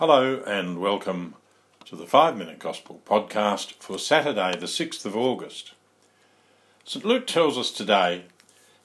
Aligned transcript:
Hello 0.00 0.42
and 0.46 0.80
welcome 0.80 1.34
to 1.84 1.94
the 1.94 2.06
5 2.06 2.34
Minute 2.34 2.58
Gospel 2.58 3.02
podcast 3.04 3.74
for 3.74 3.98
Saturday, 3.98 4.56
the 4.56 4.64
6th 4.64 5.04
of 5.04 5.14
August. 5.14 5.74
St. 6.86 7.04
Luke 7.04 7.26
tells 7.26 7.58
us 7.58 7.70
today 7.70 8.22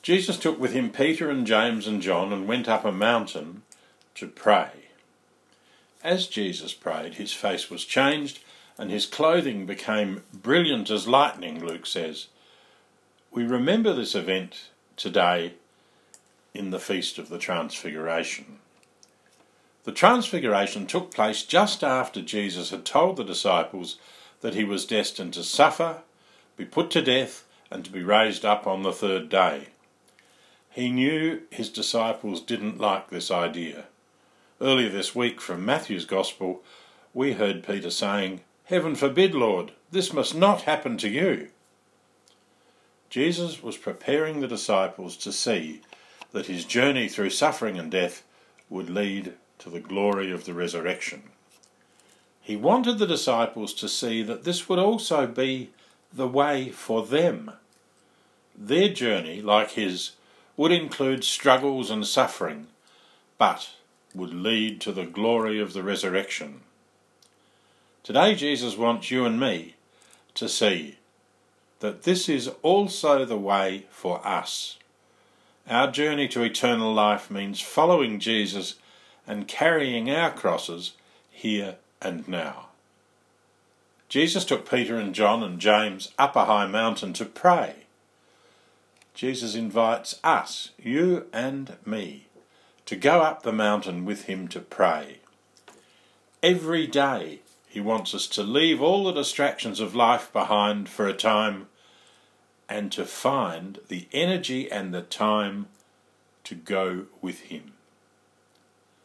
Jesus 0.00 0.38
took 0.38 0.58
with 0.58 0.72
him 0.72 0.88
Peter 0.88 1.28
and 1.28 1.46
James 1.46 1.86
and 1.86 2.00
John 2.00 2.32
and 2.32 2.48
went 2.48 2.66
up 2.66 2.86
a 2.86 2.90
mountain 2.90 3.60
to 4.14 4.26
pray. 4.26 4.70
As 6.02 6.28
Jesus 6.28 6.72
prayed, 6.72 7.16
his 7.16 7.34
face 7.34 7.68
was 7.68 7.84
changed 7.84 8.38
and 8.78 8.90
his 8.90 9.04
clothing 9.04 9.66
became 9.66 10.22
brilliant 10.32 10.88
as 10.88 11.06
lightning, 11.06 11.62
Luke 11.62 11.84
says. 11.84 12.28
We 13.30 13.44
remember 13.44 13.92
this 13.92 14.14
event 14.14 14.70
today 14.96 15.52
in 16.54 16.70
the 16.70 16.80
Feast 16.80 17.18
of 17.18 17.28
the 17.28 17.38
Transfiguration. 17.38 18.60
The 19.84 19.92
Transfiguration 19.92 20.86
took 20.86 21.12
place 21.12 21.42
just 21.42 21.82
after 21.82 22.22
Jesus 22.22 22.70
had 22.70 22.84
told 22.84 23.16
the 23.16 23.24
disciples 23.24 23.98
that 24.40 24.54
he 24.54 24.62
was 24.62 24.86
destined 24.86 25.34
to 25.34 25.42
suffer, 25.42 26.02
be 26.56 26.64
put 26.64 26.90
to 26.92 27.02
death, 27.02 27.44
and 27.70 27.84
to 27.84 27.90
be 27.90 28.02
raised 28.02 28.44
up 28.44 28.66
on 28.66 28.82
the 28.82 28.92
third 28.92 29.28
day. 29.28 29.68
He 30.70 30.90
knew 30.90 31.42
his 31.50 31.68
disciples 31.68 32.40
didn't 32.40 32.78
like 32.78 33.10
this 33.10 33.30
idea. 33.30 33.86
Earlier 34.60 34.88
this 34.88 35.14
week 35.14 35.40
from 35.40 35.64
Matthew's 35.64 36.04
Gospel, 36.04 36.62
we 37.12 37.32
heard 37.32 37.66
Peter 37.66 37.90
saying, 37.90 38.42
Heaven 38.64 38.94
forbid, 38.94 39.34
Lord, 39.34 39.72
this 39.90 40.12
must 40.12 40.34
not 40.34 40.62
happen 40.62 40.96
to 40.98 41.08
you. 41.08 41.48
Jesus 43.10 43.62
was 43.62 43.76
preparing 43.76 44.40
the 44.40 44.48
disciples 44.48 45.16
to 45.18 45.32
see 45.32 45.82
that 46.30 46.46
his 46.46 46.64
journey 46.64 47.08
through 47.08 47.30
suffering 47.30 47.78
and 47.78 47.90
death 47.90 48.22
would 48.70 48.88
lead 48.88 49.34
to 49.62 49.70
the 49.70 49.80
glory 49.80 50.32
of 50.32 50.44
the 50.44 50.52
resurrection. 50.52 51.22
He 52.40 52.56
wanted 52.56 52.98
the 52.98 53.06
disciples 53.06 53.72
to 53.74 53.88
see 53.88 54.20
that 54.24 54.42
this 54.42 54.68
would 54.68 54.80
also 54.80 55.28
be 55.28 55.70
the 56.12 56.26
way 56.26 56.70
for 56.70 57.06
them. 57.06 57.52
Their 58.58 58.88
journey, 58.88 59.40
like 59.40 59.72
his, 59.72 60.12
would 60.56 60.72
include 60.72 61.22
struggles 61.22 61.90
and 61.92 62.04
suffering, 62.04 62.66
but 63.38 63.70
would 64.12 64.34
lead 64.34 64.80
to 64.80 64.90
the 64.90 65.06
glory 65.06 65.60
of 65.60 65.74
the 65.74 65.84
resurrection. 65.84 66.62
Today, 68.02 68.34
Jesus 68.34 68.76
wants 68.76 69.12
you 69.12 69.24
and 69.24 69.38
me 69.38 69.76
to 70.34 70.48
see 70.48 70.96
that 71.78 72.02
this 72.02 72.28
is 72.28 72.50
also 72.62 73.24
the 73.24 73.38
way 73.38 73.86
for 73.90 74.26
us. 74.26 74.78
Our 75.68 75.88
journey 75.88 76.26
to 76.28 76.42
eternal 76.42 76.92
life 76.92 77.30
means 77.30 77.60
following 77.60 78.18
Jesus 78.18 78.74
and 79.26 79.48
carrying 79.48 80.10
our 80.10 80.30
crosses 80.30 80.92
here 81.30 81.76
and 82.00 82.26
now. 82.26 82.68
Jesus 84.08 84.44
took 84.44 84.68
Peter 84.68 84.96
and 84.96 85.14
John 85.14 85.42
and 85.42 85.58
James 85.58 86.12
up 86.18 86.36
a 86.36 86.44
high 86.44 86.66
mountain 86.66 87.12
to 87.14 87.24
pray. 87.24 87.76
Jesus 89.14 89.54
invites 89.54 90.18
us, 90.22 90.70
you 90.78 91.26
and 91.32 91.76
me, 91.86 92.26
to 92.86 92.96
go 92.96 93.20
up 93.20 93.42
the 93.42 93.52
mountain 93.52 94.04
with 94.04 94.24
him 94.24 94.48
to 94.48 94.60
pray. 94.60 95.18
Every 96.42 96.86
day 96.86 97.40
he 97.68 97.80
wants 97.80 98.14
us 98.14 98.26
to 98.28 98.42
leave 98.42 98.82
all 98.82 99.04
the 99.04 99.12
distractions 99.12 99.80
of 99.80 99.94
life 99.94 100.32
behind 100.32 100.88
for 100.88 101.06
a 101.06 101.14
time 101.14 101.68
and 102.68 102.90
to 102.92 103.04
find 103.04 103.78
the 103.88 104.08
energy 104.12 104.70
and 104.70 104.92
the 104.92 105.02
time 105.02 105.66
to 106.44 106.54
go 106.54 107.06
with 107.20 107.40
him. 107.40 107.72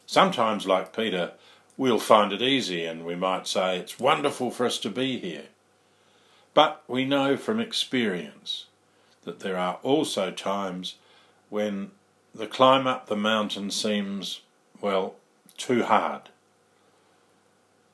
Sometimes, 0.08 0.66
like 0.66 0.96
Peter, 0.96 1.32
we'll 1.76 1.98
find 1.98 2.32
it 2.32 2.40
easy 2.40 2.86
and 2.86 3.04
we 3.04 3.14
might 3.14 3.46
say 3.46 3.76
it's 3.76 4.00
wonderful 4.00 4.50
for 4.50 4.64
us 4.64 4.78
to 4.78 4.88
be 4.88 5.18
here. 5.18 5.48
But 6.54 6.82
we 6.88 7.04
know 7.04 7.36
from 7.36 7.60
experience 7.60 8.64
that 9.24 9.40
there 9.40 9.58
are 9.58 9.78
also 9.82 10.30
times 10.30 10.94
when 11.50 11.90
the 12.34 12.46
climb 12.46 12.86
up 12.86 13.06
the 13.06 13.16
mountain 13.16 13.70
seems, 13.70 14.40
well, 14.80 15.16
too 15.58 15.82
hard. 15.82 16.30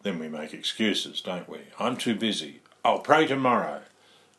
Then 0.05 0.21
we 0.21 0.29
make 0.29 0.55
excuses, 0.55 1.21
don't 1.21 1.49
we? 1.49 1.63
I'm 1.81 1.97
too 1.97 2.15
busy. 2.15 2.61
I'll 2.85 3.01
pray 3.01 3.27
tomorrow. 3.27 3.81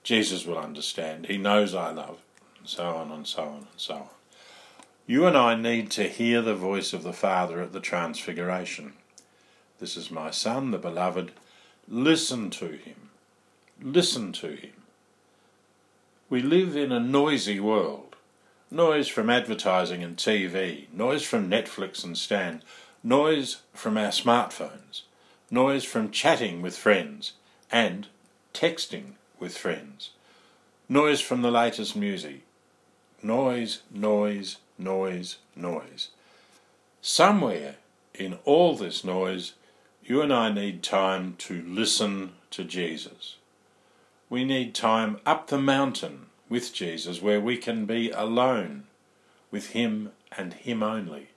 Jesus 0.02 0.46
will 0.46 0.58
understand. 0.58 1.26
He 1.26 1.38
knows 1.38 1.76
I 1.76 1.92
love. 1.92 2.22
And 2.58 2.70
so 2.70 2.86
on 2.86 3.12
and 3.12 3.28
so 3.28 3.44
on 3.44 3.56
and 3.56 3.68
so 3.76 3.96
on. 3.96 4.10
You 5.08 5.28
and 5.28 5.38
I 5.38 5.54
need 5.54 5.92
to 5.92 6.10
hear 6.10 6.42
the 6.42 6.56
voice 6.56 6.92
of 6.92 7.04
the 7.04 7.14
Father 7.14 7.62
at 7.62 7.74
the 7.74 7.80
Transfiguration. 7.80 8.94
This 9.80 9.96
is 9.96 10.10
my 10.10 10.32
Son, 10.32 10.72
the 10.72 10.80
Beloved. 10.80 11.32
Listen 11.88 12.50
to 12.52 12.70
him. 12.70 13.10
Listen 13.80 14.32
to 14.34 14.56
him. 14.56 14.74
We 16.28 16.42
live 16.42 16.76
in 16.76 16.92
a 16.92 17.00
noisy 17.00 17.60
world. 17.60 18.16
Noise 18.72 19.08
from 19.08 19.30
advertising 19.30 20.04
and 20.04 20.18
TV, 20.18 20.92
noise 20.92 21.22
from 21.22 21.52
Netflix 21.52 22.04
and 22.04 22.18
Stan, 22.18 22.64
noise 23.04 23.62
from 23.74 23.98
our 23.98 24.10
smartphones, 24.10 25.04
noise 25.52 25.84
from 25.84 26.10
chatting 26.10 26.64
with 26.64 26.76
friends 26.76 27.34
and 27.72 28.08
texting 28.56 29.14
with 29.40 29.56
friends, 29.56 30.10
noise 30.90 31.22
from 31.22 31.44
the 31.44 31.52
latest 31.52 31.96
music. 31.96 32.42
Noise, 33.22 33.84
noise, 33.92 34.58
noise, 34.78 35.38
noise. 35.56 36.10
Somewhere 37.02 37.76
in 38.14 38.40
all 38.46 38.76
this 38.76 39.04
noise, 39.04 39.54
you 40.04 40.22
and 40.22 40.34
I 40.34 40.52
need 40.52 40.84
time 40.84 41.36
to 41.40 41.62
listen 41.64 42.34
to 42.52 42.64
Jesus. 42.64 43.38
We 44.30 44.44
need 44.44 44.74
time 44.74 45.20
up 45.26 45.48
the 45.48 45.58
mountain 45.58 46.28
with 46.50 46.74
Jesus 46.74 47.22
where 47.22 47.42
we 47.42 47.58
can 47.58 47.86
be 47.86 48.12
alone 48.12 48.86
with 49.52 49.72
Him 49.72 50.12
and 50.38 50.54
Him 50.54 50.84
only. 50.84 51.30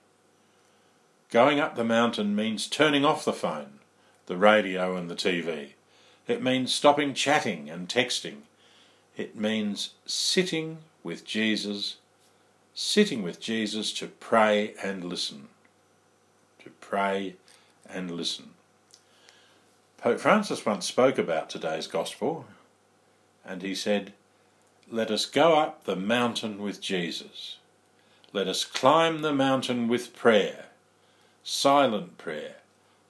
Going 1.31 1.59
up 1.59 1.75
the 1.75 1.83
mountain 1.83 2.35
means 2.35 2.67
turning 2.67 3.05
off 3.05 3.25
the 3.25 3.33
phone, 3.33 3.79
the 4.25 4.37
radio, 4.37 4.95
and 4.95 5.09
the 5.09 5.15
TV. 5.15 5.73
It 6.27 6.41
means 6.43 6.73
stopping 6.73 7.13
chatting 7.13 7.69
and 7.69 7.87
texting. 7.87 8.41
It 9.15 9.35
means 9.35 9.91
sitting 10.05 10.79
with 11.03 11.25
Jesus 11.25 11.97
sitting 12.81 13.21
with 13.21 13.41
Jesus 13.41 13.91
to 13.91 14.07
pray 14.07 14.73
and 14.81 15.03
listen. 15.03 15.49
To 16.63 16.69
pray 16.69 17.35
and 17.89 18.09
listen. 18.09 18.51
Pope 19.97 20.21
Francis 20.21 20.65
once 20.65 20.85
spoke 20.85 21.17
about 21.17 21.49
today's 21.49 21.87
Gospel, 21.87 22.45
and 23.45 23.61
he 23.61 23.75
said, 23.75 24.13
Let 24.89 25.11
us 25.11 25.25
go 25.25 25.59
up 25.59 25.83
the 25.83 25.97
mountain 25.97 26.63
with 26.63 26.79
Jesus. 26.79 27.57
Let 28.31 28.47
us 28.47 28.63
climb 28.63 29.23
the 29.23 29.33
mountain 29.33 29.89
with 29.89 30.15
prayer, 30.15 30.67
silent 31.43 32.17
prayer, 32.17 32.55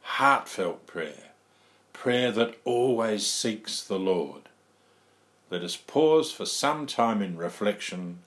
heartfelt 0.01 0.87
prayer, 0.87 1.29
prayer 1.93 2.31
that 2.31 2.55
always 2.65 3.27
seeks 3.27 3.83
the 3.83 3.99
Lord. 3.99 4.49
Let 5.51 5.61
us 5.61 5.77
pause 5.77 6.31
for 6.31 6.47
some 6.47 6.87
time 6.87 7.21
in 7.21 7.37
reflection 7.37 8.21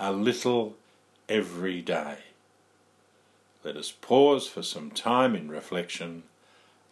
a 0.00 0.12
little 0.12 0.76
every 1.28 1.82
day. 1.82 2.18
Let 3.64 3.76
us 3.76 3.90
pause 3.90 4.46
for 4.46 4.62
some 4.62 4.92
time 4.92 5.34
in 5.34 5.48
reflection, 5.48 6.22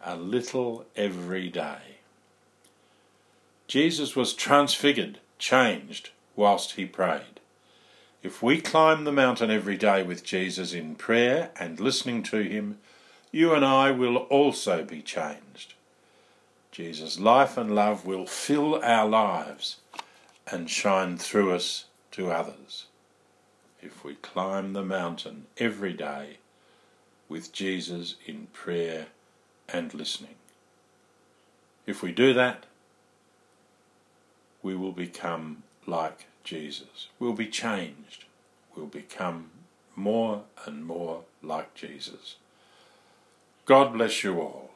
a 0.03 0.17
little 0.17 0.85
every 0.95 1.47
day. 1.47 1.99
Jesus 3.67 4.15
was 4.15 4.33
transfigured, 4.33 5.19
changed, 5.39 6.09
whilst 6.35 6.73
he 6.73 6.85
prayed. 6.85 7.39
If 8.21 8.43
we 8.43 8.59
climb 8.59 9.05
the 9.05 9.11
mountain 9.13 9.49
every 9.49 9.77
day 9.77 10.03
with 10.03 10.23
Jesus 10.23 10.73
in 10.73 10.95
prayer 10.95 11.51
and 11.57 11.79
listening 11.79 12.23
to 12.23 12.41
him, 12.41 12.77
you 13.31 13.53
and 13.53 13.63
I 13.63 13.91
will 13.91 14.17
also 14.17 14.83
be 14.83 15.01
changed. 15.01 15.75
Jesus' 16.71 17.19
life 17.19 17.57
and 17.57 17.73
love 17.73 18.05
will 18.05 18.25
fill 18.25 18.83
our 18.83 19.07
lives 19.07 19.77
and 20.45 20.69
shine 20.69 21.17
through 21.17 21.53
us 21.53 21.85
to 22.11 22.31
others 22.31 22.87
if 23.81 24.03
we 24.03 24.15
climb 24.15 24.73
the 24.73 24.83
mountain 24.83 25.45
every 25.57 25.93
day 25.93 26.37
with 27.29 27.51
Jesus 27.51 28.15
in 28.25 28.47
prayer 28.53 29.07
and 29.69 29.93
listening. 29.93 30.35
If 31.85 32.01
we 32.01 32.11
do 32.11 32.33
that, 32.33 32.65
we 34.61 34.75
will 34.75 34.91
become 34.91 35.63
like 35.85 36.25
Jesus. 36.43 37.07
We'll 37.19 37.33
be 37.33 37.47
changed. 37.47 38.25
We'll 38.75 38.87
become 38.87 39.51
more 39.95 40.43
and 40.65 40.85
more 40.85 41.23
like 41.41 41.73
Jesus. 41.73 42.35
God 43.65 43.93
bless 43.93 44.23
you 44.23 44.39
all. 44.39 44.71